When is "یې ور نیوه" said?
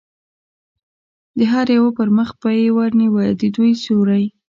2.59-3.25